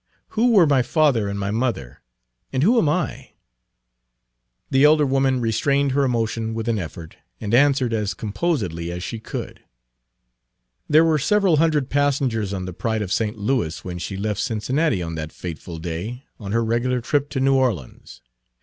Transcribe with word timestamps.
"Who 0.29 0.53
were 0.53 0.65
my 0.65 0.81
father 0.81 1.27
and 1.27 1.37
my 1.37 1.51
mother, 1.51 2.01
and 2.51 2.63
who 2.63 2.79
am 2.79 2.89
I?" 2.89 3.33
The 4.71 4.83
elder 4.83 5.05
woman 5.05 5.39
restrained 5.39 5.91
her 5.91 6.03
emotion 6.03 6.55
with 6.55 6.67
an 6.67 6.79
effort, 6.79 7.17
and 7.39 7.53
answered 7.53 7.93
as 7.93 8.15
composedly 8.15 8.91
as 8.91 9.03
she 9.03 9.19
could, 9.19 9.61
"There 10.89 11.05
were 11.05 11.19
several 11.19 11.57
hundred 11.57 11.91
passengers 11.91 12.51
on 12.51 12.65
the 12.65 12.73
Pride 12.73 13.03
of 13.03 13.13
St. 13.13 13.37
Louis 13.37 13.85
when 13.85 13.99
she 13.99 14.17
left 14.17 14.39
Cincinnati 14.41 15.03
on 15.03 15.13
that 15.13 15.31
fateful 15.31 15.77
day, 15.77 16.23
on 16.39 16.51
her 16.51 16.65
regular 16.65 16.99
trip 16.99 17.29
to 17.29 17.39
New 17.39 17.53
Orleans. 17.53 18.21